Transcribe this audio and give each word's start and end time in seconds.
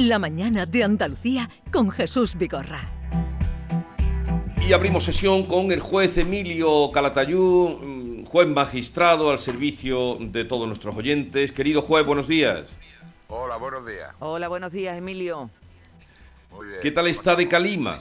La 0.00 0.18
mañana 0.18 0.64
de 0.64 0.82
Andalucía 0.82 1.50
con 1.70 1.90
Jesús 1.90 2.34
Vigorra. 2.34 2.80
Y 4.66 4.72
abrimos 4.72 5.04
sesión 5.04 5.44
con 5.44 5.70
el 5.72 5.80
juez 5.80 6.16
Emilio 6.16 6.90
Calatayú, 6.90 7.78
mm, 7.82 8.24
juez 8.24 8.48
magistrado 8.48 9.30
al 9.30 9.38
servicio 9.38 10.16
de 10.18 10.46
todos 10.46 10.66
nuestros 10.66 10.96
oyentes. 10.96 11.52
Querido 11.52 11.82
juez, 11.82 12.06
buenos 12.06 12.26
días. 12.26 12.70
Hola, 13.28 13.58
buenos 13.58 13.86
días. 13.86 14.14
Hola, 14.20 14.48
buenos 14.48 14.72
días, 14.72 14.96
Emilio. 14.96 15.50
Muy 16.50 16.68
bien. 16.68 16.80
¿Qué 16.80 16.92
tal 16.92 17.06
está 17.06 17.36
de 17.36 17.46
Calima? 17.46 17.98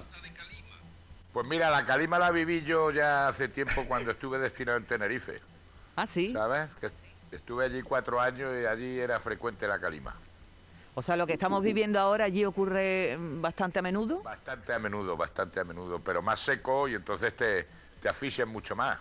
Pues 1.34 1.48
mira, 1.48 1.70
la 1.70 1.84
calima 1.84 2.18
la 2.18 2.32
viví 2.32 2.62
yo 2.62 2.92
ya 2.92 3.28
hace 3.28 3.50
tiempo 3.50 3.84
cuando 3.90 4.12
estuve 4.12 4.40
destinado 4.40 4.78
en 4.78 4.86
Tenerife. 4.86 5.42
Ah, 5.98 6.08
sí. 6.08 6.32
¿Sabes? 6.32 6.74
Que 6.76 6.92
estuve 7.36 7.66
allí 7.66 7.82
cuatro 7.82 8.22
años 8.22 8.54
y 8.58 8.66
allí 8.66 9.00
era 9.00 9.20
frecuente 9.20 9.68
la 9.68 9.80
calima. 9.82 10.16
O 11.00 11.02
sea, 11.02 11.16
lo 11.16 11.26
que 11.26 11.32
estamos 11.32 11.64
viviendo 11.64 11.98
ahora 11.98 12.26
allí 12.26 12.44
ocurre 12.44 13.16
mm, 13.18 13.40
bastante 13.42 13.80
a 13.80 13.82
menudo. 13.82 14.22
Bastante 14.22 14.74
a 14.74 14.80
menudo, 14.80 15.16
bastante 15.16 15.62
a 15.62 15.64
menudo, 15.64 16.00
pero 16.02 16.22
más 16.22 16.42
seco 16.42 16.90
y 16.90 16.94
entonces 16.94 17.34
te, 17.38 17.66
te 18.02 18.10
asfixian 18.10 18.50
mucho 18.50 18.76
más. 18.76 19.00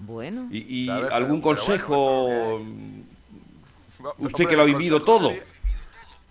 Bueno. 0.00 0.48
¿Y, 0.50 0.88
algún 0.90 1.08
Pero- 1.12 1.22
pero 1.28 1.40
consejo? 1.42 2.24
bueno, 2.24 3.04
No, 4.00 4.10
Usted 4.18 4.24
hombre, 4.34 4.46
que 4.48 4.56
lo 4.56 4.62
ha 4.62 4.64
vivido 4.64 4.98
consejo 5.00 5.28
todo. 5.38 5.44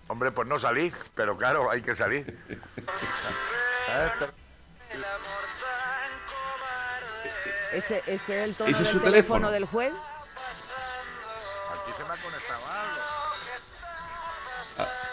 Hombre, 0.08 0.30
pues 0.30 0.46
no 0.46 0.58
salí, 0.58 0.92
pero 1.14 1.38
claro, 1.38 1.70
hay 1.70 1.80
que 1.80 1.94
salir. 1.94 2.36
¿Ese, 7.72 7.98
ese 7.98 8.14
es 8.14 8.48
el 8.50 8.56
tono 8.58 8.70
¿Ese 8.70 8.82
es 8.82 8.88
del 8.88 8.98
su 8.98 9.00
teléfono 9.00 9.48
teléfono? 9.48 9.50
del 9.52 9.64
juez? 9.64 9.92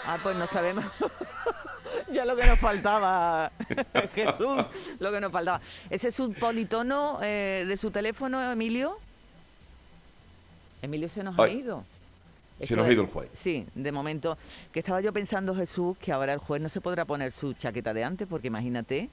Ah, 0.08 0.16
pues 0.22 0.36
no 0.38 0.46
sabemos. 0.46 0.84
ya 2.12 2.24
lo 2.24 2.34
que 2.34 2.46
nos 2.46 2.58
faltaba, 2.58 3.50
Jesús, 4.14 4.64
lo 4.98 5.12
que 5.12 5.20
nos 5.20 5.30
faltaba. 5.30 5.60
¿Ese 5.90 6.08
es 6.08 6.18
un 6.20 6.32
politono 6.34 7.18
eh, 7.22 7.64
de 7.68 7.76
su 7.76 7.90
teléfono, 7.90 8.50
Emilio? 8.50 8.96
Emilio 10.82 11.08
se 11.08 11.22
nos 11.22 11.38
ha 11.38 11.48
ido. 11.48 11.84
se 12.58 12.74
nos 12.76 12.86
ha 12.86 12.92
ido 12.92 13.02
el 13.02 13.08
juez. 13.08 13.28
Sí, 13.36 13.66
de 13.74 13.92
momento. 13.92 14.38
Que 14.72 14.78
estaba 14.80 15.00
yo 15.00 15.12
pensando, 15.12 15.54
Jesús, 15.54 15.96
que 15.98 16.12
ahora 16.12 16.32
el 16.32 16.38
juez 16.38 16.62
no 16.62 16.68
se 16.68 16.80
podrá 16.80 17.04
poner 17.04 17.32
su 17.32 17.52
chaqueta 17.54 17.92
de 17.92 18.04
antes, 18.04 18.28
porque 18.28 18.46
imagínate 18.46 19.08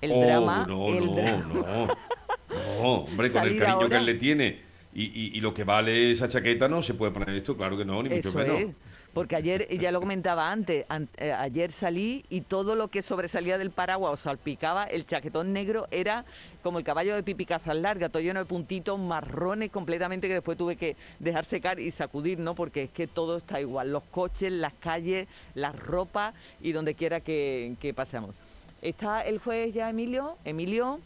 el 0.00 0.10
Oh, 0.12 0.20
drama. 0.24 0.64
No, 0.66 0.88
el 0.88 1.06
no, 1.06 1.14
drama. 1.14 1.44
no. 1.54 1.86
No, 1.86 2.88
hombre, 3.04 3.30
con 3.30 3.42
el 3.44 3.58
cariño 3.58 3.88
que 3.88 3.96
él 3.96 4.06
le 4.06 4.14
tiene 4.14 4.60
y, 4.94 5.04
y- 5.04 5.36
y 5.38 5.40
lo 5.40 5.54
que 5.54 5.64
vale 5.64 6.10
esa 6.10 6.28
chaqueta 6.28 6.68
no 6.68 6.82
se 6.82 6.94
puede 6.94 7.12
poner 7.12 7.30
esto, 7.30 7.56
claro 7.56 7.78
que 7.78 7.84
no, 7.84 8.02
ni 8.02 8.10
mucho 8.10 8.32
menos. 8.32 8.60
es. 8.60 8.66
Porque 9.12 9.36
ayer, 9.36 9.68
ya 9.78 9.92
lo 9.92 10.00
comentaba 10.00 10.50
antes, 10.50 10.86
an- 10.88 11.08
eh, 11.18 11.32
ayer 11.32 11.70
salí 11.70 12.24
y 12.30 12.40
todo 12.40 12.74
lo 12.74 12.88
que 12.88 13.02
sobresalía 13.02 13.58
del 13.58 13.70
paraguas 13.70 14.12
o 14.14 14.16
salpicaba, 14.16 14.84
el 14.84 15.04
chaquetón 15.04 15.52
negro 15.52 15.86
era 15.90 16.24
como 16.62 16.78
el 16.78 16.84
caballo 16.84 17.14
de 17.14 17.22
pipi 17.22 17.44
cazas 17.44 17.76
larga, 17.76 18.08
todo 18.08 18.22
lleno 18.22 18.40
de 18.40 18.46
puntitos 18.46 18.98
marrones 18.98 19.70
completamente 19.70 20.28
que 20.28 20.34
después 20.34 20.56
tuve 20.56 20.76
que 20.76 20.96
dejar 21.18 21.44
secar 21.44 21.78
y 21.78 21.90
sacudir, 21.90 22.38
¿no? 22.38 22.54
Porque 22.54 22.84
es 22.84 22.90
que 22.90 23.06
todo 23.06 23.36
está 23.36 23.60
igual, 23.60 23.92
los 23.92 24.02
coches, 24.04 24.50
las 24.50 24.72
calles, 24.74 25.28
las 25.54 25.78
ropas 25.78 26.34
y 26.62 26.72
donde 26.72 26.94
quiera 26.94 27.20
que, 27.20 27.74
que 27.80 27.92
pasemos. 27.92 28.34
¿Está 28.80 29.20
el 29.26 29.38
juez 29.38 29.74
ya, 29.74 29.90
Emilio? 29.90 30.38
Emilio. 30.44 31.00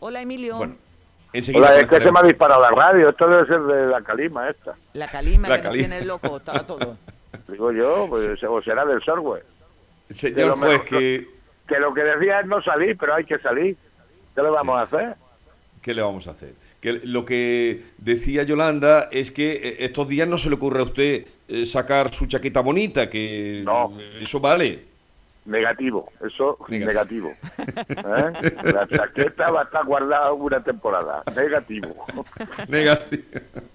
Hola, 0.00 0.22
Emilio. 0.22 0.56
Bueno, 0.56 0.76
enseguida 1.34 1.66
Hola, 1.68 1.80
es 1.80 1.88
que 1.88 2.00
se 2.00 2.10
me 2.12 2.18
ha 2.20 2.22
disparado 2.22 2.62
la 2.62 2.70
radio. 2.70 3.10
Esto 3.10 3.28
debe 3.28 3.46
ser 3.46 3.60
de 3.60 3.86
la 3.88 4.00
calima 4.02 4.48
esta. 4.48 4.74
La 4.94 5.06
calima 5.08 5.48
La 5.48 5.56
que 5.58 5.62
calima. 5.64 5.88
tiene 5.88 6.04
loco, 6.06 6.38
está 6.38 6.60
todo. 6.66 6.96
Digo 7.48 7.72
yo, 7.72 8.06
pues, 8.08 8.42
o 8.42 8.62
será 8.62 8.84
del 8.86 9.02
software. 9.02 9.44
Señor 10.08 10.58
juez, 10.58 10.70
mejor- 10.72 10.84
que, 10.86 11.28
Que 11.68 11.78
lo 11.78 11.92
que 11.92 12.02
decía 12.02 12.40
es 12.40 12.46
no 12.46 12.62
salir, 12.62 12.96
pero 12.98 13.14
hay 13.14 13.24
que 13.24 13.38
salir. 13.38 13.76
¿Qué 14.34 14.42
le 14.42 14.50
vamos 14.50 14.76
a 14.78 14.82
hacer? 14.82 15.14
¿qué 15.82 15.92
le 15.92 16.00
vamos 16.00 16.26
a 16.28 16.30
hacer? 16.30 16.54
Que 16.80 16.94
lo 17.04 17.26
que 17.26 17.82
decía 17.98 18.42
Yolanda 18.42 19.08
es 19.12 19.30
que 19.30 19.52
eh, 19.52 19.76
estos 19.80 20.08
días 20.08 20.26
no 20.26 20.38
se 20.38 20.48
le 20.48 20.54
ocurre 20.54 20.80
a 20.80 20.84
usted 20.84 21.26
eh, 21.46 21.66
sacar 21.66 22.12
su 22.14 22.24
chaqueta 22.24 22.60
bonita, 22.60 23.10
que 23.10 23.60
No. 23.66 23.92
eso 24.18 24.40
vale. 24.40 24.84
Negativo, 25.46 26.10
eso 26.26 26.56
Negativo. 26.68 27.28
negativo. 27.28 27.32
¿Eh? 27.88 28.72
La 28.72 28.86
chaqueta 28.88 29.50
va 29.50 29.60
a 29.60 29.64
estar 29.64 29.84
guardada 29.84 30.32
una 30.32 30.62
temporada. 30.64 31.22
Negativo. 31.36 32.06
Negativo. 32.68 33.22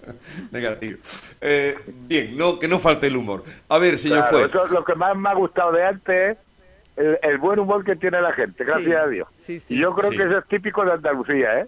Negativo. 0.50 0.98
Eh, 1.40 1.76
bien, 2.08 2.36
no, 2.36 2.58
que 2.58 2.66
no 2.68 2.78
falte 2.80 3.06
el 3.06 3.16
humor. 3.16 3.44
A 3.68 3.78
ver, 3.78 3.98
señor 3.98 4.18
Claro, 4.28 4.38
juez. 4.38 4.50
eso 4.50 4.64
es 4.66 4.70
lo 4.72 4.84
que 4.84 4.94
más 4.96 5.16
me 5.16 5.28
ha 5.28 5.34
gustado 5.34 5.72
de 5.72 5.84
antes, 5.84 6.38
el, 6.96 7.18
el 7.22 7.38
buen 7.38 7.58
humor 7.60 7.84
que 7.84 7.94
tiene 7.96 8.20
la 8.20 8.32
gente, 8.32 8.64
gracias 8.64 8.84
Sí, 8.86 8.92
a 8.92 9.06
Dios. 9.06 9.28
sí, 9.38 9.60
sí, 9.60 9.74
y 9.76 9.80
yo 9.80 9.94
creo 9.94 10.10
sí. 10.10 10.16
que 10.16 10.24
eso 10.24 10.38
es 10.38 10.46
típico 10.46 10.84
de 10.84 10.92
Andalucía, 10.92 11.60
¿eh? 11.60 11.66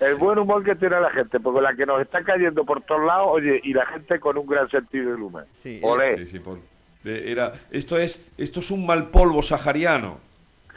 El 0.00 0.14
buen 0.16 0.38
humor 0.38 0.62
que 0.64 0.74
tiene 0.76 1.00
la 1.00 1.10
gente, 1.10 1.40
porque 1.40 1.60
la 1.60 1.74
que 1.74 1.84
nos 1.86 2.00
está 2.00 2.22
cayendo 2.22 2.64
por 2.64 2.82
todos 2.82 3.04
lados, 3.04 3.28
oye, 3.30 3.60
y 3.64 3.72
la 3.72 3.84
gente 3.86 4.20
con 4.20 4.36
un 4.38 4.46
gran 4.46 4.68
sentido 4.70 5.10
del 5.12 5.22
humor. 5.22 5.46
Sí, 5.52 5.80
Olé. 5.82 6.18
Sí, 6.18 6.26
sí, 6.26 6.38
por- 6.38 6.58
era, 7.04 7.52
esto, 7.70 7.98
es, 7.98 8.24
esto 8.36 8.60
es 8.60 8.70
un 8.70 8.86
mal 8.86 9.08
polvo 9.08 9.42
sahariano. 9.42 10.18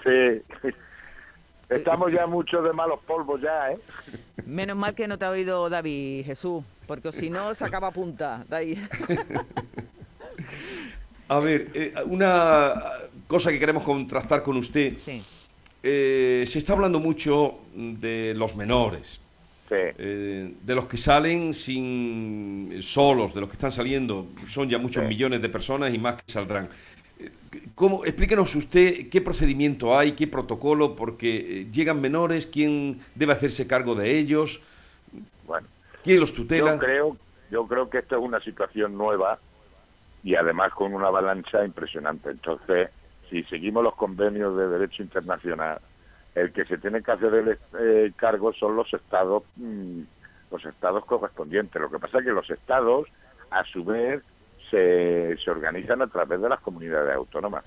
Sí. 0.04 0.42
Estamos 1.70 2.12
ya 2.12 2.28
muchos 2.28 2.64
de 2.66 2.74
malos 2.74 3.00
polvos 3.08 3.40
ya, 3.42 3.72
¿eh? 3.72 3.78
Menos 4.46 4.76
mal 4.76 4.94
que 4.94 5.08
no 5.08 5.18
te 5.18 5.24
ha 5.24 5.30
oído 5.30 5.70
David, 5.70 6.26
Jesús, 6.26 6.64
porque 6.86 7.14
si 7.14 7.30
no 7.30 7.56
sacaba 7.56 7.92
punta. 7.92 8.44
de 8.50 8.56
ahí. 8.56 8.88
A 11.30 11.40
ver, 11.40 11.70
eh, 11.74 11.94
una 12.08 12.74
cosa 13.28 13.52
que 13.52 13.60
queremos 13.60 13.84
contrastar 13.84 14.44
con 14.44 14.58
usted. 14.58 14.98
Sí, 15.04 15.24
Eh, 15.84 16.44
se 16.46 16.60
está 16.60 16.74
hablando 16.74 17.00
mucho 17.00 17.60
de 17.74 18.34
los 18.36 18.56
menores, 18.56 19.22
Sí. 19.72 19.78
eh, 19.98 20.54
de 20.62 20.76
los 20.76 20.86
que 20.88 20.98
salen 20.98 21.54
sin 21.54 22.84
solos, 22.84 23.34
de 23.34 23.40
los 23.40 23.50
que 23.50 23.54
están 23.54 23.72
saliendo. 23.72 24.28
Son 24.46 24.68
ya 24.70 24.78
muchos 24.78 25.04
Sí. 25.04 25.08
millones 25.08 25.42
de 25.42 25.48
personas 25.48 25.94
y 25.94 25.98
más 25.98 26.16
que 26.22 26.30
saldrán. 26.30 26.68
Eh, 27.20 27.32
¿Cómo, 27.74 28.04
explíquenos 28.04 28.54
usted 28.56 29.08
qué 29.10 29.22
procedimiento 29.22 29.98
hay, 29.98 30.12
qué 30.12 30.28
protocolo, 30.28 30.94
porque 30.94 31.62
eh, 31.62 31.68
llegan 31.72 32.02
menores, 32.02 32.48
quién 32.48 33.00
debe 33.16 33.32
hacerse 33.32 33.66
cargo 33.66 33.96
de 33.96 34.20
ellos, 34.20 34.62
Bueno, 35.48 35.68
quién 36.04 36.20
los 36.20 36.34
tutela. 36.34 36.74
yo 36.74 36.80
creo, 36.80 37.18
yo 37.50 37.66
creo 37.68 37.90
que 37.90 38.00
esto 38.00 38.18
es 38.18 38.22
una 38.22 38.42
situación 38.42 38.98
nueva 38.98 39.40
y 40.24 40.36
además 40.36 40.74
con 40.74 40.94
una 40.94 41.08
avalancha 41.08 41.64
impresionante. 41.64 42.30
Entonces, 42.32 42.90
si 43.30 43.44
seguimos 43.44 43.84
los 43.86 43.96
convenios 43.96 44.58
de 44.58 44.68
derecho 44.68 45.02
internacional, 45.02 45.80
el 46.36 46.52
que 46.54 46.66
se 46.66 46.78
tiene 46.78 47.02
que 47.02 47.12
hacer 47.12 47.34
el 47.34 47.58
eh, 47.80 48.12
cargo 48.16 48.54
son 48.54 48.76
los 48.76 48.94
estados, 48.94 49.44
mm, 49.58 50.02
los 50.52 50.66
estados 50.66 51.06
correspondientes. 51.06 51.82
Lo 51.82 51.90
que 51.90 52.00
pasa 52.00 52.20
es 52.20 52.26
que 52.26 52.32
los 52.32 52.50
estados, 52.50 53.08
a 53.50 53.64
su 53.66 53.84
vez, 53.84 54.24
se, 54.70 55.38
se 55.44 55.52
organizan 55.52 56.02
a 56.02 56.08
través 56.08 56.42
de 56.42 56.48
las 56.48 56.62
comunidades 56.62 57.14
autónomas. 57.16 57.66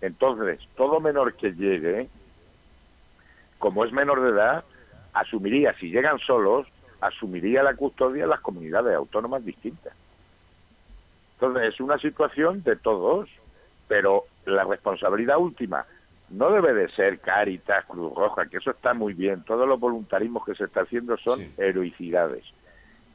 Entonces, 0.00 0.66
todo 0.76 1.00
menor 1.00 1.34
que 1.34 1.52
llegue, 1.52 2.08
como 3.58 3.84
es 3.84 3.92
menor 3.92 4.22
de 4.22 4.30
edad, 4.30 4.64
asumiría, 5.12 5.74
si 5.74 5.90
llegan 5.90 6.18
solos, 6.18 6.66
asumiría 7.00 7.62
la 7.62 7.74
custodia 7.74 8.24
en 8.24 8.30
las 8.30 8.40
comunidades 8.40 8.94
autónomas 8.94 9.44
distintas. 9.44 9.92
Entonces, 11.34 11.74
es 11.74 11.80
una 11.80 11.98
situación 11.98 12.62
de 12.62 12.76
todos, 12.76 13.28
pero 13.86 14.24
la 14.46 14.64
responsabilidad 14.64 15.38
última 15.38 15.84
no 16.30 16.50
debe 16.50 16.74
de 16.74 16.88
ser 16.90 17.20
Cáritas, 17.20 17.84
Cruz 17.86 18.14
Roja, 18.14 18.46
que 18.46 18.58
eso 18.58 18.70
está 18.70 18.94
muy 18.94 19.14
bien. 19.14 19.42
Todos 19.44 19.66
los 19.68 19.80
voluntarismos 19.80 20.44
que 20.44 20.54
se 20.54 20.64
está 20.64 20.82
haciendo 20.82 21.16
son 21.16 21.38
Sí. 21.38 21.52
heroicidades. 21.56 22.44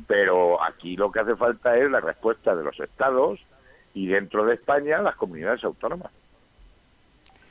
Pero 0.08 0.62
aquí 0.64 0.96
lo 0.98 1.12
que 1.12 1.20
hace 1.20 1.36
falta 1.36 1.78
es 1.78 1.90
la 1.92 2.00
respuesta 2.00 2.56
de 2.56 2.64
los 2.64 2.80
estados 2.80 3.40
y 3.94 4.08
dentro 4.08 4.46
de 4.46 4.56
España 4.56 5.02
las 5.02 5.16
comunidades 5.16 5.64
autónomas. 5.64 6.12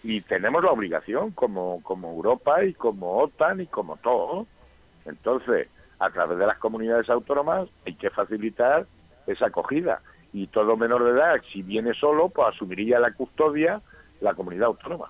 Y 0.03 0.21
tenemos 0.23 0.65
la 0.65 0.73
obligación 0.73 1.31
como, 1.31 1.81
como 1.85 2.11
Europa 2.11 2.65
y 2.65 2.75
como 2.75 3.19
OTAN 3.19 3.61
y 3.61 3.67
como 3.67 3.97
todo. 3.99 4.47
Entonces, 5.05 5.69
a 6.01 6.11
través 6.11 6.39
de 6.39 6.47
las 6.47 6.59
comunidades 6.59 7.09
autónomas 7.09 7.69
hay 7.87 7.95
que 7.95 8.11
facilitar 8.11 8.87
esa 9.29 9.47
acogida. 9.47 10.01
Y 10.33 10.49
todo 10.49 10.77
menor 10.77 11.05
de 11.05 11.11
edad, 11.13 11.41
si 11.53 11.63
viene 11.63 11.95
solo, 11.95 12.29
pues 12.31 12.49
asumiría 12.49 12.99
la 12.99 13.13
custodia 13.13 13.81
la 14.21 14.35
comunidad 14.35 14.67
autónoma. 14.67 15.07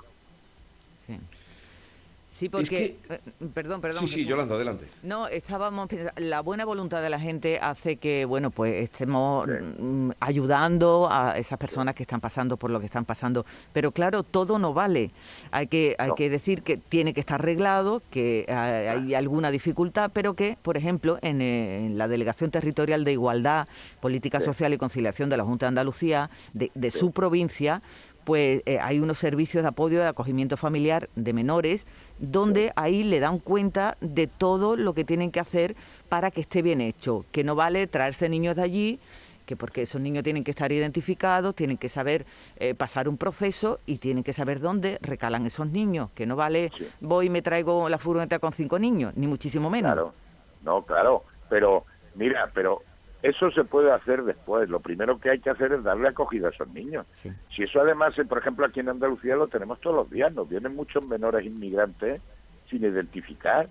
Sí, 2.33 2.49
porque... 2.49 2.97
Eh, 3.11 3.21
perdón, 3.53 3.83
perdón. 3.83 4.01
Sí, 4.01 4.09
sí, 4.09 4.25
Yolanda, 4.25 4.55
adelante. 4.55 4.87
No, 5.03 5.29
estábamos 5.29 5.91
la 6.17 6.41
buena 6.41 6.65
voluntad 6.65 7.03
de 7.03 7.11
la 7.11 7.21
gente 7.21 7.59
hace 7.61 7.97
que, 7.97 8.25
bueno, 8.25 8.51
pues 8.51 8.83
estemos 8.85 9.47
mm, 9.47 10.13
ayudando 10.19 11.09
a 11.11 11.37
esas 11.37 11.59
personas 11.59 11.95
que 11.95 12.05
están 12.05 12.23
pasando 12.23 12.57
por 12.57 12.71
lo 12.71 12.81
que 12.81 12.87
están 12.87 13.05
pasando. 13.05 13.45
Pero 13.75 13.93
claro, 13.93 14.23
todo 14.23 14.59
no 14.59 14.73
vale. 14.73 15.11
Hay 15.51 15.67
que, 15.67 15.95
hay 15.99 16.13
que 16.17 16.31
decir 16.31 16.63
que 16.63 16.79
tiene 16.79 17.13
que 17.13 17.21
estar 17.21 17.39
arreglado, 17.39 18.01
que 18.11 18.47
hay, 18.49 19.13
alguna 19.13 19.51
dificultad, 19.51 20.11
pero 20.15 20.33
que, 20.33 20.57
por 20.63 20.79
ejemplo, 20.79 21.19
en, 21.21 21.99
la 21.99 22.09
Delegación 22.09 22.51
Territorial 22.51 23.05
de 23.05 23.13
Igualdad, 23.13 23.69
Política 24.01 24.41
Social 24.41 24.73
y 24.73 24.79
Conciliación 24.79 25.29
de 25.29 25.37
la 25.37 25.45
Junta 25.45 25.67
de 25.67 25.69
Andalucía, 25.69 26.31
de, 26.55 26.71
de 26.75 26.91
su 26.91 27.13
provincia, 27.13 27.83
pues 28.25 28.63
eh, 28.67 28.79
hay 28.81 29.01
unos 29.01 29.19
servicios 29.19 29.63
de 29.63 29.69
apoyo 29.69 30.01
de 30.01 30.07
acogimiento 30.07 30.57
familiar 30.57 31.09
de 31.17 31.33
menores, 31.33 31.87
donde 32.19 32.73
ahí 32.77 33.03
le 33.03 33.21
dan 33.21 33.39
cuenta 33.39 33.97
de 34.01 34.27
todo 34.27 34.77
lo 34.77 34.95
que 34.95 35.05
tienen 35.05 35.31
que 35.31 35.41
hacer 35.41 35.75
para 36.09 36.31
que 36.31 36.43
esté 36.43 36.63
bien 36.63 36.81
hecho, 36.81 37.25
que 37.33 37.45
no 37.45 37.55
vale 37.55 37.87
traerse 37.87 38.29
niños 38.29 38.57
de 38.57 38.63
allí, 38.63 39.01
que 39.47 39.57
porque 39.57 39.83
esos 39.83 40.01
niños 40.01 40.23
tienen 40.23 40.45
que 40.45 40.53
estar 40.53 40.71
identificados, 40.71 41.55
tienen 41.55 41.77
que 41.77 41.89
saber 41.89 42.25
eh, 42.57 42.75
pasar 42.75 43.09
un 43.09 43.19
proceso 43.19 43.81
y 43.87 43.99
tienen 43.99 44.23
que 44.23 44.33
saber 44.33 44.61
dónde 44.61 44.99
recalan 45.03 45.47
esos 45.47 45.67
niños, 45.67 46.11
que 46.13 46.27
no 46.27 46.37
vale 46.37 46.71
voy 47.01 47.27
y 47.27 47.31
me 47.31 47.43
traigo 47.43 47.89
la 47.89 47.99
furgoneta 47.99 48.39
con 48.39 48.53
cinco 48.53 48.79
niños, 48.79 49.13
ni 49.17 49.27
muchísimo 49.27 49.69
menos. 49.69 49.93
Claro, 49.93 50.15
no, 50.63 50.83
claro, 50.83 51.25
pero 51.49 51.85
mira, 52.15 52.49
pero 52.55 52.83
eso 53.23 53.51
se 53.53 53.65
puede 53.65 53.93
hacer 53.93 54.25
después. 54.25 54.69
Lo 54.69 54.81
primero 54.81 55.19
que 55.19 55.31
hay 55.31 55.39
que 55.39 55.51
hacer 55.51 55.73
es 55.73 55.85
darle 55.85 56.09
acogida 56.09 56.49
a 56.49 56.51
esos 56.51 56.69
niños. 56.69 57.07
Si 57.55 57.63
eso 57.63 57.81
además, 57.81 58.19
eh, 58.19 58.25
por 58.25 58.39
ejemplo, 58.39 58.67
aquí 58.67 58.81
en 58.81 58.89
Andalucía 58.89 59.37
lo 59.37 59.47
tenemos 59.47 59.81
todos 59.81 59.97
los 59.97 60.11
días, 60.11 60.33
nos 60.35 60.49
vienen 60.49 60.75
muchos 60.75 61.07
menores 61.07 61.47
inmigrantes 61.47 62.21
sin 62.69 62.83
identificar. 62.83 63.69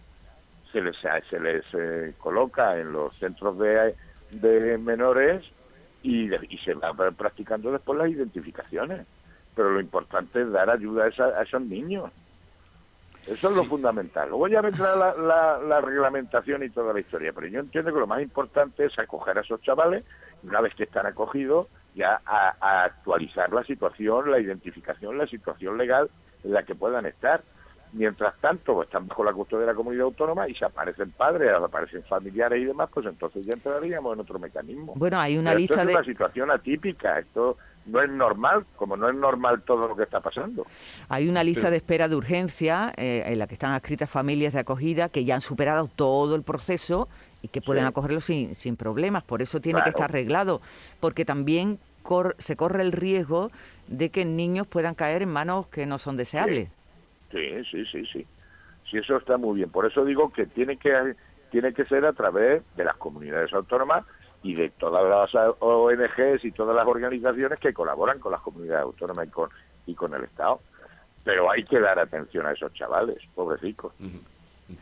Se 0.72 0.82
les, 0.82 0.96
se 1.30 1.40
les 1.40 1.66
eh, 1.74 2.14
coloca 2.18 2.80
en 2.80 2.94
los 2.94 3.14
centros 3.18 3.60
de, 3.60 3.94
de 4.32 4.78
menores 4.78 5.44
y, 6.02 6.34
y 6.34 6.58
se 6.60 6.74
van 6.74 6.96
practicando 7.16 7.74
después 7.74 8.00
las 8.00 8.10
identificaciones. 8.10 9.06
Pero 9.54 9.72
lo 9.72 9.82
importante 9.82 10.42
es 10.42 10.52
dar 10.52 10.70
ayuda 10.70 11.06
a 11.06 11.44
esos 11.44 11.62
niños. 11.62 12.10
Eso 13.28 13.50
es 13.50 13.56
lo 13.56 13.64
fundamental. 13.66 14.30
Luego 14.30 14.48
ya 14.48 14.62
vendrá 14.62 14.96
la, 14.96 15.60
la, 15.60 15.82
reglamentación 15.82 16.64
y 16.64 16.70
toda 16.70 16.94
la 16.94 17.00
historia, 17.00 17.32
pero 17.34 17.48
yo 17.48 17.60
entiendo 17.60 17.94
que 17.94 18.00
lo 18.00 18.08
más 18.08 18.22
importante 18.22 18.86
es 18.86 18.98
acoger 18.98 19.38
a 19.38 19.42
esos 19.42 19.62
chavales 19.62 20.04
y 20.44 20.48
una 20.48 20.62
vez 20.62 20.74
que 20.74 20.84
están 20.84 21.06
acogidos, 21.06 21.68
ya 21.94 22.20
a, 22.26 22.84
actualizar 22.84 23.52
la 23.52 23.64
situación, 23.64 24.32
la 24.32 24.40
identificación, 24.40 25.18
la 25.18 25.28
situación 25.28 25.78
legal 25.78 26.10
en 26.44 26.54
la 26.54 26.64
que 26.64 26.74
puedan 26.74 27.06
estar. 27.06 27.44
Mientras 27.94 28.34
tanto, 28.40 28.74
pues, 28.74 28.88
están 28.88 29.08
bajo 29.08 29.24
la 29.24 29.34
custodia 29.34 29.66
de 29.66 29.74
la 29.74 29.76
comunidad 29.76 30.06
autónoma 30.06 30.48
y 30.48 30.56
se 30.56 30.64
aparecen 30.64 31.12
padres, 31.12 31.52
aparecen 31.54 32.04
familiares 32.04 32.62
y 32.62 32.66
demás, 32.66 32.90
pues 32.92 33.06
entonces 33.06 33.46
ya 33.46 33.54
entraríamos 33.54 34.14
en 34.14 34.22
otro 34.22 34.40
mecanismo. 34.40 34.94
Bueno, 34.96 35.20
hay 35.20 35.38
una 35.38 35.54
lista 35.54 35.82
esto 35.82 35.90
es 35.90 35.96
una 35.96 36.06
situación 36.06 36.52
atípica. 36.52 37.20
Esto 37.20 37.58
no 37.86 38.02
es 38.02 38.10
normal, 38.10 38.66
como 38.76 38.96
no 38.96 39.10
es 39.10 39.16
normal 39.16 39.64
todo 39.64 39.88
lo 39.88 39.96
que 39.96 40.04
está 40.04 40.20
pasando. 40.20 40.66
Hay 41.10 41.28
una 41.28 41.44
lista 41.44 41.70
de 41.70 41.78
espera 41.78 42.08
de 42.08 42.16
urgencia 42.16 42.94
eh, 42.98 43.24
en 43.26 43.40
la 43.40 43.48
que 43.48 43.54
están 43.54 43.74
adscritas 43.74 44.10
familias 44.10 44.54
de 44.54 44.60
acogida 44.60 45.10
que 45.10 45.26
ya 45.26 45.36
han 45.36 45.42
superado 45.42 45.88
todo 45.88 46.36
el 46.36 46.44
proceso 46.44 47.08
y 47.42 47.48
que 47.48 47.62
pueden 47.62 47.86
acogerlo 47.86 48.22
sin, 48.22 48.54
sin 48.56 48.76
problemas. 48.76 49.24
Por 49.24 49.42
eso 49.42 49.60
tiene 49.60 49.82
que 49.84 49.90
estar 49.90 50.06
arreglado, 50.06 50.62
porque 51.00 51.26
también 51.26 51.80
se 52.38 52.56
corre 52.56 52.82
el 52.82 52.92
riesgo 52.92 53.52
de 53.88 54.10
que 54.10 54.26
niños 54.26 54.68
puedan 54.68 54.96
caer 54.96 55.24
en 55.24 55.30
manos 55.30 55.68
que 55.68 55.86
no 55.86 55.98
son 55.98 56.18
deseables. 56.18 56.70
Sí, 57.32 57.64
sí, 57.70 57.86
sí, 57.86 58.06
sí. 58.12 58.28
Sí, 58.90 58.98
eso 58.98 59.18
está 59.18 59.38
muy 59.38 59.58
bien. 59.58 59.70
Por 59.70 59.86
eso 59.86 60.04
digo 60.04 60.32
que 60.32 60.46
tiene 60.46 60.78
que 60.78 61.16
tiene 61.50 61.74
que 61.74 61.86
ser 61.86 62.06
a 62.06 62.14
través 62.14 62.64
de 62.76 62.86
las 62.86 62.96
comunidades 62.96 63.54
autónomas 63.54 64.06
y 64.44 64.56
de 64.56 64.70
todas 64.70 65.08
las 65.08 65.56
ONGs 65.60 66.44
y 66.44 66.52
todas 66.52 66.76
las 66.76 66.88
organizaciones 66.88 67.60
que 67.60 67.74
colaboran 67.74 68.20
con 68.20 68.32
las 68.32 68.42
comunidades 68.42 68.84
autónomas 68.84 69.28
y 69.28 69.32
con, 69.32 69.50
y 69.86 69.96
con 69.96 70.14
el 70.14 70.24
Estado. 70.24 70.60
Pero 71.24 71.52
hay 71.52 71.64
que 71.64 71.80
dar 71.80 72.00
atención 72.00 72.48
a 72.48 72.54
esos 72.54 72.74
chavales, 72.74 73.18
pobrecitos. 73.36 73.94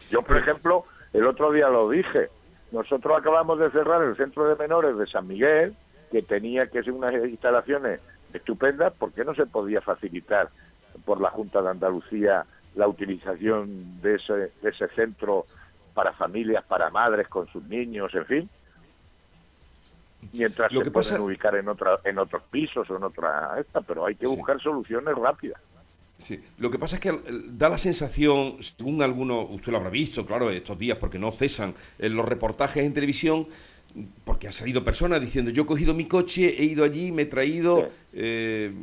Yo, 0.09 0.21
por 0.21 0.37
ejemplo, 0.37 0.85
el 1.11 1.27
otro 1.27 1.51
día 1.51 1.67
lo 1.67 1.89
dije, 1.89 2.29
nosotros 2.71 3.17
acabamos 3.17 3.59
de 3.59 3.69
cerrar 3.71 4.01
el 4.03 4.15
centro 4.15 4.47
de 4.47 4.55
menores 4.55 4.97
de 4.97 5.07
San 5.07 5.27
Miguel, 5.27 5.75
que 6.11 6.21
tenía 6.21 6.67
que 6.67 6.81
ser 6.81 6.93
unas 6.93 7.11
instalaciones 7.11 7.99
estupendas, 8.33 8.93
¿por 8.93 9.11
qué 9.11 9.25
no 9.25 9.33
se 9.35 9.45
podía 9.45 9.81
facilitar 9.81 10.49
por 11.05 11.19
la 11.19 11.29
Junta 11.31 11.61
de 11.61 11.69
Andalucía 11.69 12.45
la 12.75 12.87
utilización 12.87 13.99
de 14.01 14.15
ese, 14.15 14.33
de 14.33 14.69
ese 14.69 14.87
centro 14.89 15.45
para 15.93 16.13
familias, 16.13 16.63
para 16.65 16.89
madres 16.89 17.27
con 17.27 17.47
sus 17.47 17.63
niños, 17.63 18.13
en 18.13 18.25
fin? 18.25 18.49
Mientras 20.33 20.71
se 20.71 20.91
pueden 20.91 21.21
ubicar 21.21 21.55
en 21.55 21.67
otra 21.67 21.91
en 22.03 22.17
otros 22.17 22.43
pisos 22.51 22.89
o 22.89 22.97
en 22.97 23.03
otra 23.03 23.55
esta 23.59 23.81
pero 23.81 24.05
hay 24.05 24.15
que 24.15 24.27
buscar 24.27 24.61
soluciones 24.61 25.15
rápidas. 25.15 25.61
Sí, 26.19 26.37
lo 26.57 26.69
que 26.69 26.77
pasa 26.77 26.97
es 26.97 27.01
que 27.01 27.17
da 27.47 27.69
la 27.69 27.77
sensación, 27.77 28.57
según 28.61 29.01
algunos, 29.01 29.47
usted 29.51 29.71
lo 29.71 29.77
habrá 29.77 29.89
visto, 29.89 30.25
claro, 30.25 30.51
estos 30.51 30.77
días, 30.77 30.97
porque 30.97 31.17
no 31.17 31.31
cesan 31.31 31.73
en 31.97 32.13
los 32.13 32.25
reportajes 32.25 32.83
en 32.83 32.93
televisión, 32.93 33.47
porque 34.25 34.49
ha 34.49 34.51
salido 34.51 34.83
personas 34.83 35.21
diciendo, 35.21 35.49
yo 35.49 35.63
he 35.63 35.65
cogido 35.65 35.93
mi 35.93 36.05
coche, 36.05 36.61
he 36.61 36.65
ido 36.65 36.83
allí, 36.83 37.13
me 37.13 37.21
he 37.21 37.25
traído 37.25 37.87
eh, 38.11 38.73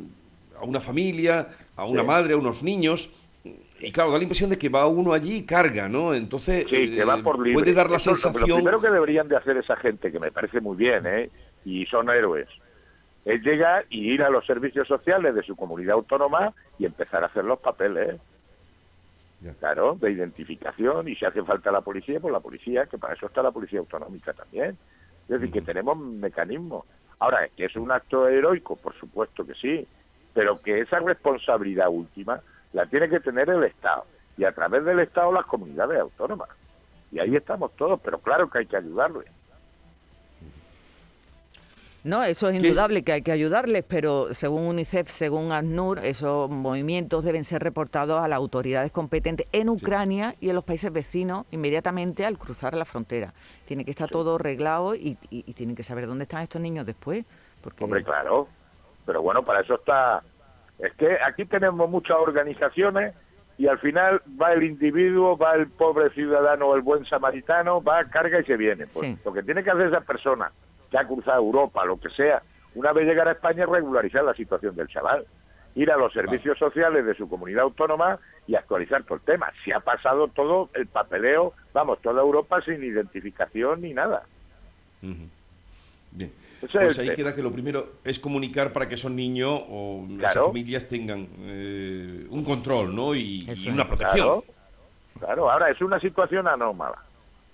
a 0.59 0.65
una 0.65 0.81
familia, 0.81 1.47
a 1.75 1.85
una 1.85 2.01
madre, 2.01 2.33
a 2.33 2.37
unos 2.37 2.63
niños, 2.63 3.11
y 3.79 3.91
claro, 3.91 4.11
da 4.11 4.17
la 4.17 4.23
impresión 4.23 4.49
de 4.49 4.57
que 4.57 4.69
va 4.69 4.87
uno 4.87 5.13
allí 5.13 5.37
y 5.37 5.45
carga, 5.45 5.87
¿no? 5.87 6.13
Entonces, 6.13 6.65
sí, 6.69 6.95
que 6.95 7.03
va 7.03 7.17
por 7.17 7.39
libre. 7.39 7.53
puede 7.53 7.73
dar 7.73 7.89
la 7.89 7.99
sensación... 7.99 8.49
Lo 8.49 8.55
primero 8.55 8.81
que 8.81 8.89
deberían 8.89 9.27
de 9.27 9.37
hacer 9.37 9.57
esa 9.57 9.75
gente, 9.75 10.11
que 10.11 10.19
me 10.19 10.31
parece 10.31 10.59
muy 10.61 10.75
bien, 10.75 11.05
¿eh? 11.05 11.29
Y 11.65 11.85
son 11.85 12.09
héroes, 12.09 12.47
es 13.25 13.41
llegar 13.43 13.85
y 13.89 14.13
ir 14.13 14.23
a 14.23 14.29
los 14.29 14.45
servicios 14.45 14.87
sociales 14.87 15.35
de 15.35 15.43
su 15.43 15.55
comunidad 15.55 15.95
autónoma 15.95 16.53
y 16.79 16.85
empezar 16.85 17.23
a 17.23 17.27
hacer 17.27 17.43
los 17.43 17.59
papeles. 17.59 18.19
Claro, 19.59 19.95
de 20.01 20.11
identificación 20.11 21.07
y 21.07 21.15
si 21.15 21.23
hace 21.23 21.43
falta 21.43 21.71
la 21.71 21.81
policía, 21.81 22.19
pues 22.19 22.31
la 22.31 22.39
policía, 22.39 22.87
que 22.87 22.97
para 22.97 23.13
eso 23.13 23.27
está 23.27 23.43
la 23.43 23.51
policía 23.51 23.79
autonómica 23.79 24.33
también. 24.33 24.77
Es 25.23 25.27
decir, 25.27 25.51
que 25.51 25.61
tenemos 25.61 25.97
mecanismos. 25.97 26.85
Ahora, 27.19 27.47
que 27.55 27.65
es 27.65 27.75
un 27.75 27.91
acto 27.91 28.27
heroico, 28.27 28.75
por 28.77 28.95
supuesto 28.95 29.45
que 29.45 29.53
sí, 29.53 29.85
pero 30.33 30.59
que 30.61 30.81
esa 30.81 30.99
responsabilidad 30.99 31.89
última 31.89 32.41
la 32.77 32.85
tiene 32.85 33.09
que 33.09 33.19
tener 33.19 33.49
el 33.49 33.63
Estado 33.63 34.05
y 34.37 34.43
a 34.43 34.51
través 34.51 34.85
del 34.85 34.99
Estado 34.99 35.31
las 35.31 35.47
comunidades 35.47 35.99
autónomas. 35.99 36.47
Y 37.11 37.17
ahí 37.17 37.35
estamos 37.35 37.75
todos, 37.75 37.99
pero 38.03 38.19
claro 38.19 38.47
que 38.51 38.59
hay 38.59 38.65
que 38.67 38.77
ayudarles. 38.77 39.25
No, 42.03 42.23
eso 42.23 42.47
es 42.49 42.55
indudable 42.55 43.01
que 43.01 43.13
hay 43.13 43.21
que 43.23 43.31
ayudarles, 43.31 43.83
pero 43.83 44.31
según 44.35 44.67
UNICEF, 44.67 45.09
según 45.09 45.51
ACNUR, 45.51 46.05
esos 46.05 46.51
movimientos 46.51 47.23
deben 47.23 47.43
ser 47.45 47.63
reportados 47.63 48.21
a 48.21 48.27
las 48.27 48.37
autoridades 48.37 48.91
competentes 48.91 49.47
en 49.51 49.69
Ucrania 49.69 50.35
y 50.39 50.49
en 50.49 50.55
los 50.55 50.63
países 50.63 50.93
vecinos 50.93 51.47
inmediatamente 51.49 52.27
al 52.27 52.37
cruzar 52.37 52.75
la 52.75 52.85
frontera. 52.85 53.33
Tiene 53.65 53.85
que 53.85 53.91
estar 53.91 54.07
todo 54.07 54.35
arreglado 54.35 54.93
y, 54.93 55.17
y, 55.31 55.51
tienen 55.53 55.75
que 55.75 55.83
saber 55.83 56.05
dónde 56.05 56.23
están 56.23 56.43
estos 56.43 56.61
niños 56.61 56.85
después. 56.85 57.25
Porque... 57.63 57.83
Hombre, 57.83 58.03
claro. 58.03 58.47
Pero 59.03 59.23
bueno, 59.23 59.41
para 59.41 59.61
eso 59.61 59.75
está 59.75 60.21
es 60.79 60.93
que 60.93 61.17
aquí 61.25 61.45
tenemos 61.45 61.89
muchas 61.89 62.17
organizaciones 62.17 63.15
y 63.57 63.67
al 63.67 63.79
final 63.79 64.21
va 64.39 64.53
el 64.53 64.63
individuo, 64.63 65.37
va 65.37 65.55
el 65.55 65.67
pobre 65.67 66.11
ciudadano, 66.11 66.75
el 66.75 66.81
buen 66.81 67.05
samaritano, 67.05 67.81
va, 67.81 68.03
carga 68.05 68.39
y 68.39 68.43
se 68.43 68.55
viene. 68.55 68.85
Pues 68.87 69.17
Lo 69.25 69.33
que 69.33 69.41
tiene 69.41 69.63
que 69.63 69.71
hacer 69.71 69.87
esa 69.87 70.01
persona 70.01 70.51
que 70.91 70.97
ha 70.97 71.07
cruzado 71.07 71.39
Europa, 71.39 71.83
lo 71.85 71.99
que 71.99 72.09
sea, 72.11 72.43
una 72.75 72.93
vez 72.93 73.05
llegar 73.05 73.27
a 73.27 73.31
España, 73.31 73.63
es 73.63 73.69
regularizar 73.69 74.23
la 74.23 74.35
situación 74.35 74.75
del 74.75 74.87
chaval. 74.87 75.25
Ir 75.73 75.91
a 75.91 75.97
los 75.97 76.13
servicios 76.13 76.57
sociales 76.57 77.05
de 77.05 77.15
su 77.15 77.27
comunidad 77.27 77.63
autónoma 77.63 78.19
y 78.45 78.55
actualizar 78.55 79.03
todo 79.03 79.15
el 79.15 79.21
tema. 79.21 79.51
Si 79.63 79.71
ha 79.71 79.79
pasado 79.79 80.27
todo 80.27 80.69
el 80.73 80.87
papeleo, 80.87 81.53
vamos, 81.73 81.99
toda 82.01 82.21
Europa 82.21 82.61
sin 82.61 82.83
identificación 82.83 83.81
ni 83.81 83.93
nada. 83.93 84.23
Bien. 86.11 86.31
Pues 86.59 86.97
ahí 86.97 87.13
queda 87.13 87.35
que 87.35 87.43
lo 87.43 87.51
primero 87.51 87.93
es 88.03 88.19
comunicar 88.19 88.73
para 88.73 88.87
que 88.87 88.95
esos 88.95 89.11
niños 89.11 89.61
o 89.69 90.07
las 90.09 90.33
familias 90.33 90.87
tengan 90.87 91.27
eh, 91.41 92.25
un 92.29 92.43
control 92.43 92.95
¿no? 92.95 93.13
y, 93.13 93.47
una 93.71 93.87
protección. 93.87 94.41
Claro. 95.19 95.51
ahora 95.51 95.69
es 95.69 95.81
una 95.81 95.99
situación 95.99 96.47
anómala. 96.47 96.97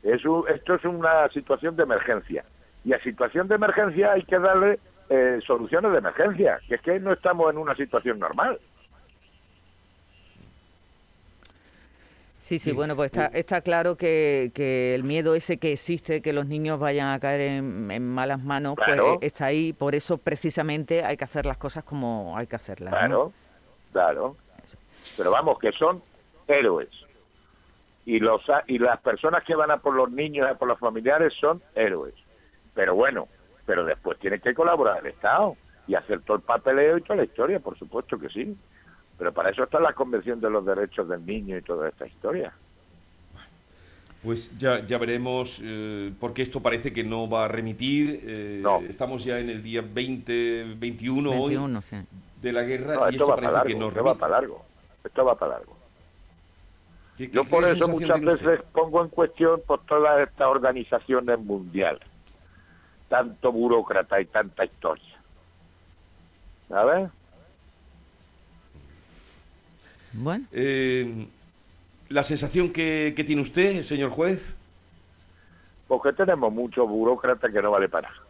Es 0.03 0.21
esto 0.53 0.75
es 0.75 0.85
una 0.85 1.29
situación 1.29 1.75
de 1.75 1.83
emergencia. 1.83 2.43
Y 2.85 2.93
a 2.93 3.01
situación 3.01 3.47
de 3.47 3.55
emergencia 3.55 4.13
hay 4.13 4.23
que 4.23 4.37
darle 4.37 4.79
eh, 5.09 5.39
soluciones 5.45 5.91
de 5.91 5.97
emergencia, 5.97 6.59
que 6.67 6.75
es 6.75 6.81
que 6.81 6.99
no 6.99 7.13
estamos 7.13 7.51
en 7.51 7.57
una 7.57 7.75
situación 7.75 8.19
normal. 8.19 8.59
Sí, 12.43 12.59
sí, 12.59 12.73
bueno, 12.73 12.93
pues 12.97 13.09
está, 13.09 13.27
está 13.27 13.61
claro 13.61 13.95
que, 13.95 14.51
que, 14.53 14.93
el 14.95 15.05
miedo 15.05 15.33
ese 15.33 15.59
que 15.59 15.71
existe, 15.71 16.21
que 16.21 16.33
los 16.33 16.45
niños 16.45 16.77
vayan 16.77 17.07
a 17.07 17.19
caer 17.21 17.39
en, 17.39 18.05
malas 18.05 18.43
manos, 18.43 18.75
pues 18.75 18.99
eh, 18.99 19.17
está 19.21 19.45
ahí. 19.45 19.71
Por 19.71 19.95
eso 19.95 20.17
precisamente 20.17 21.05
hay 21.05 21.15
que 21.15 21.23
hacer 21.23 21.45
las 21.45 21.55
cosas 21.55 21.85
como 21.85 22.37
hay 22.37 22.45
que 22.45 22.57
hacerlas. 22.57 22.93
Claro, 22.93 23.31
claro. 23.93 24.35
Pero 25.15 25.31
vamos, 25.31 25.57
que 25.57 25.71
son 25.71 26.03
héroes. 26.45 26.89
y 28.05 28.19
los 28.19 28.41
y 28.67 28.77
las 28.77 28.99
personas 28.99 29.45
que 29.45 29.55
van 29.55 29.71
a 29.71 29.77
por 29.77 29.95
los 29.95 30.11
niños 30.11 30.45
a 30.45 30.55
por 30.55 30.67
los 30.67 30.79
familiares 30.79 31.31
son 31.39 31.61
héroes. 31.75 32.13
Pero 32.73 32.93
bueno, 32.93 33.29
pero 33.65 33.85
después 33.85 34.19
tiene 34.19 34.41
que 34.41 34.53
colaborar 34.53 34.97
el 34.99 35.13
Estado 35.13 35.55
y 35.87 35.95
hacer 35.95 36.19
todo 36.23 36.35
el 36.35 36.43
papeleo 36.43 36.97
y 36.97 37.03
toda 37.03 37.15
la 37.15 37.23
historia, 37.23 37.61
por 37.61 37.79
supuesto 37.79 38.19
que 38.19 38.27
sí. 38.27 38.53
Pero 39.17 39.31
para 39.33 39.49
eso 39.51 39.63
está 39.63 39.79
la 39.79 39.93
Convención 39.93 40.39
de 40.41 40.49
los 40.49 40.65
Derechos 40.65 41.07
del 41.07 41.25
Niño 41.25 41.57
y 41.57 41.61
toda 41.61 41.89
esta 41.89 42.05
historia. 42.07 42.53
Pues 44.23 44.57
ya, 44.57 44.79
ya 44.85 44.97
veremos, 44.97 45.59
eh, 45.61 46.13
porque 46.19 46.41
esto 46.43 46.61
parece 46.61 46.93
que 46.93 47.03
no 47.03 47.29
va 47.29 47.45
a 47.45 47.47
remitir. 47.49 48.21
eh, 48.23 48.63
Estamos 48.87 49.23
ya 49.25 49.37
en 49.39 49.49
el 49.49 49.61
día 49.61 49.81
20, 49.81 50.75
21, 50.77 51.29
21, 51.31 51.75
hoy 51.75 51.81
sí. 51.83 51.97
de 52.41 52.53
la 52.53 52.63
guerra 52.63 52.95
No, 52.95 53.05
y 53.09 53.09
esto 53.09 53.09
esto 53.11 53.27
va 53.27 53.35
parece 53.35 53.73
que 53.73 53.75
no 53.79 53.87
esto 53.89 53.99
va 54.03 54.09
remite. 54.11 54.19
para 54.21 54.31
largo. 54.39 54.65
Esto 55.03 55.25
va 55.25 55.35
para 55.37 55.51
largo. 55.57 55.77
¿Qué- 57.17 57.29
Yo 57.29 57.43
por 57.43 57.65
eso 57.65 57.87
muchas 57.89 58.19
veces 58.21 58.61
pongo 58.71 59.03
en 59.03 59.09
cuestión 59.09 59.61
por 59.67 59.81
todas 59.85 60.27
estas 60.27 60.47
organizaciones 60.47 61.37
mundiales. 61.39 62.01
Tanto 63.09 63.51
burócrata 63.51 64.19
y 64.21 64.25
tanta 64.25 64.63
historia. 64.65 65.19
¿Sabes? 66.69 67.11
Bueno, 70.13 70.45
Eh, 70.51 71.27
la 72.09 72.23
sensación 72.23 72.71
que, 72.71 73.13
que 73.15 73.23
tiene 73.23 73.41
usted, 73.41 73.81
señor 73.83 74.09
juez, 74.11 74.57
Porque 75.87 76.13
tenemos 76.13 76.51
muchos 76.53 76.87
burócratas 76.87 77.51
que 77.51 77.61
no 77.61 77.71
vale 77.71 77.89
para 77.89 78.09
nada. 78.09 78.21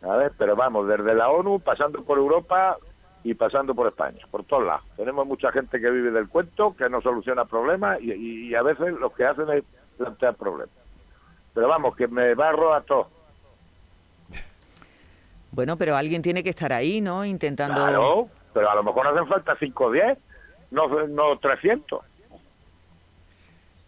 ¿Sabes? 0.00 0.32
Pero 0.38 0.54
vamos, 0.56 0.86
desde 0.86 1.14
la 1.14 1.30
ONU, 1.30 1.60
pasando 1.60 2.02
por 2.04 2.18
Europa 2.18 2.76
y 3.22 3.32
pasando 3.34 3.74
por 3.74 3.86
España, 3.88 4.20
por 4.30 4.44
todos 4.44 4.64
lados. 4.66 4.84
Tenemos 4.96 5.26
mucha 5.26 5.50
gente 5.50 5.80
que 5.80 5.90
vive 5.90 6.10
del 6.10 6.28
cuento, 6.28 6.74
que 6.76 6.88
no 6.90 7.00
soluciona 7.00 7.44
problemas 7.46 8.00
y, 8.02 8.12
y- 8.12 8.48
y 8.48 8.54
a 8.54 8.62
veces 8.62 8.92
lo 9.00 9.10
que 9.14 9.24
hacen 9.24 9.48
es 9.50 9.64
plantear 9.96 10.34
problemas. 10.34 10.74
Pero 11.54 11.68
vamos, 11.68 11.96
que 11.96 12.06
me 12.06 12.34
barro 12.34 12.74
a 12.74 12.82
todos. 12.82 13.06
bueno, 15.52 15.76
pero 15.76 15.96
alguien 15.96 16.20
tiene 16.22 16.42
que 16.42 16.50
estar 16.50 16.72
ahí, 16.72 17.00
¿no? 17.00 17.24
Intentando. 17.24 17.74
Claro, 17.74 18.28
pero 18.52 18.70
a 18.70 18.74
lo 18.74 18.82
mejor 18.82 19.06
hacen 19.06 19.26
falta 19.26 19.56
5 19.58 19.84
o 19.84 19.90
10, 19.92 20.18
no, 20.74 21.06
no 21.06 21.38
300. 21.38 22.02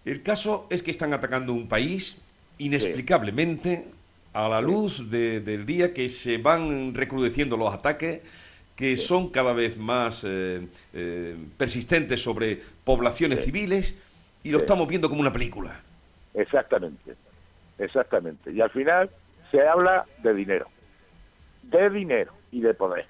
el 0.04 0.22
caso 0.22 0.66
es 0.70 0.82
que 0.82 0.90
están 0.90 1.12
atacando 1.12 1.52
un 1.52 1.68
país 1.68 2.22
inexplicablemente 2.58 3.86
a 4.32 4.48
la 4.48 4.60
luz 4.60 5.10
de- 5.10 5.40
del 5.40 5.66
día 5.66 5.92
que 5.92 6.08
se 6.08 6.38
van 6.38 6.94
recrudeciendo 6.94 7.56
los 7.56 7.72
ataques 7.74 8.22
que 8.76 8.96
son 8.98 9.30
cada 9.30 9.52
vez 9.54 9.78
más 9.78 10.22
eh, 10.24 10.66
eh, 10.92 11.36
persistentes 11.56 12.22
sobre 12.22 12.60
poblaciones 12.84 13.44
civiles 13.44 13.94
y 14.44 14.50
lo 14.50 14.58
estamos 14.58 14.86
viendo 14.86 15.08
como 15.08 15.20
una 15.22 15.32
película. 15.32 15.80
Exactamente, 16.34 17.14
exactamente. 17.78 18.52
Y 18.52 18.60
al 18.60 18.70
final 18.70 19.10
se 19.50 19.66
habla 19.66 20.04
de 20.22 20.34
dinero, 20.34 20.66
de 21.62 21.88
dinero 21.90 22.32
y 22.52 22.60
de 22.60 22.74
poder. 22.74 23.06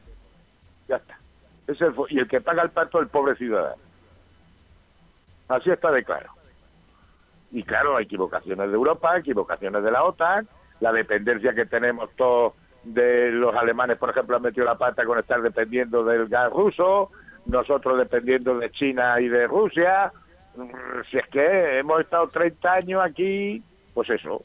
Ya 0.89 0.97
está. 0.97 1.19
Es 1.67 1.81
el 1.81 1.95
y 2.11 2.19
el 2.19 2.29
que 2.29 2.41
paga 2.41 2.63
el 2.63 2.71
pato 2.71 2.99
es 2.99 3.05
el 3.05 3.09
pobre 3.09 3.35
ciudadano. 3.37 3.83
Así 5.49 5.71
está 5.71 5.91
de 5.91 6.03
claro. 6.05 6.31
Y 7.53 7.63
claro, 7.63 7.97
hay 7.97 8.05
equivocaciones 8.05 8.69
de 8.69 8.75
Europa, 8.75 9.17
equivocaciones 9.19 9.83
de 9.83 9.91
la 9.91 10.05
OTAN, 10.05 10.49
la 10.81 10.93
dependencia 10.93 11.55
que 11.55 11.67
tenemos 11.67 12.11
todos 12.17 12.55
de 12.85 13.31
los 13.33 13.55
alemanes, 13.55 13.99
por 13.99 14.11
ejemplo, 14.11 14.37
han 14.37 14.43
metido 14.43 14.65
la 14.65 14.77
pata 14.77 15.05
con 15.05 15.19
estar 15.19 15.43
dependiendo 15.43 16.05
del 16.05 16.29
gas 16.29 16.53
ruso, 16.53 17.11
nosotros 17.47 17.99
dependiendo 17.99 18.59
de 18.59 18.71
China 18.71 19.21
y 19.21 19.29
de 19.29 19.47
Rusia. 19.47 20.13
Mm, 20.57 20.71
Si 21.11 21.19
es 21.19 21.27
que 21.29 21.79
hemos 21.79 22.01
estado 22.01 22.29
30 22.29 22.73
años 22.73 23.03
aquí, 23.05 23.63
pues 23.95 24.09
eso. 24.11 24.43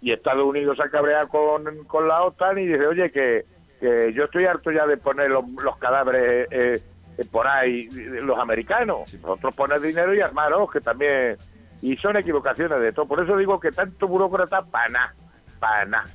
Y 0.00 0.12
Estados 0.12 0.44
Unidos 0.44 0.76
se 0.76 0.84
ha 0.84 0.90
cabreado 0.90 1.28
con, 1.28 1.84
con 1.84 2.06
la 2.06 2.22
OTAN 2.22 2.58
y 2.58 2.66
dice, 2.66 2.86
oye, 2.86 3.10
que, 3.10 3.44
que 3.78 4.12
yo 4.14 4.24
estoy 4.24 4.44
harto 4.44 4.70
ya 4.70 4.86
de 4.86 4.96
poner 4.96 5.30
los, 5.30 5.44
los 5.62 5.76
cadáveres 5.78 6.48
eh, 6.50 6.82
eh, 7.18 7.24
por 7.30 7.46
ahí, 7.46 7.88
los 7.90 8.38
americanos. 8.38 9.12
Nosotros 9.14 9.54
poner 9.54 9.80
dinero 9.80 10.14
y 10.14 10.20
armaros, 10.20 10.70
que 10.70 10.80
también... 10.80 11.36
Y 11.80 11.96
son 11.98 12.16
equivocaciones 12.16 12.80
de 12.80 12.92
todo. 12.92 13.06
Por 13.06 13.22
eso 13.22 13.36
digo 13.36 13.60
que 13.60 13.70
tanto 13.70 14.08
burócrata, 14.08 14.62
para 14.62 14.88
nada, 14.88 15.14
para 15.60 15.84
nada. 15.84 16.10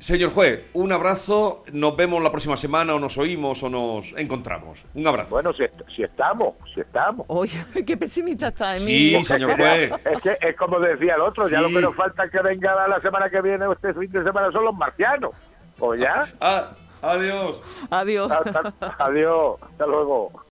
Señor 0.00 0.30
juez, 0.30 0.60
un 0.74 0.92
abrazo, 0.92 1.64
nos 1.72 1.94
vemos 1.96 2.22
la 2.22 2.30
próxima 2.30 2.56
semana 2.56 2.94
o 2.94 3.00
nos 3.00 3.18
oímos 3.18 3.62
o 3.64 3.68
nos 3.68 4.16
encontramos. 4.16 4.86
Un 4.94 5.06
abrazo. 5.06 5.30
Bueno, 5.30 5.52
si, 5.52 5.64
est- 5.64 5.80
si 5.94 6.02
estamos, 6.04 6.54
si 6.72 6.80
estamos. 6.80 7.26
Oye, 7.28 7.64
qué 7.86 7.96
pesimista 7.96 8.48
está 8.48 8.74
Sí, 8.74 8.84
Emilio. 8.84 9.24
señor 9.24 9.56
juez. 9.56 9.92
Es 10.04 10.22
que 10.22 10.48
es 10.48 10.56
como 10.56 10.78
decía 10.78 11.16
el 11.16 11.20
otro, 11.20 11.48
ya 11.48 11.58
Sí. 11.58 11.64
lo 11.64 11.68
que 11.80 11.84
nos 11.84 11.96
falta 11.96 12.28
que 12.30 12.40
venga 12.40 12.86
la 12.88 13.00
semana 13.00 13.28
que 13.28 13.42
viene 13.42 13.66
o 13.66 13.72
este 13.72 13.92
fin 13.92 14.10
de 14.10 14.22
semana 14.22 14.50
son 14.52 14.64
los 14.64 14.74
marcianos. 14.74 15.32
¿O 15.80 15.94
ya? 15.94 16.26
Ah, 16.40 16.70
adiós. 17.02 17.60
Adiós. 17.90 18.30
Hasta- 18.30 18.72
adiós, 18.98 19.56
hasta 19.62 19.86
luego. 19.86 20.32